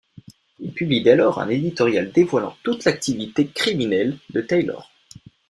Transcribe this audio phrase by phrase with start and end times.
[0.57, 4.91] Il publie dès lors un éditorial dévoilant toute l'activité criminelle de Taylor.